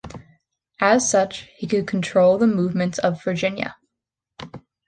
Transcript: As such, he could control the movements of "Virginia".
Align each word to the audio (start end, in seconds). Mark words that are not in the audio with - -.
As 0.79 1.07
such, 1.07 1.43
he 1.57 1.67
could 1.67 1.85
control 1.85 2.39
the 2.39 2.47
movements 2.47 2.97
of 2.97 3.23
"Virginia". 3.23 3.75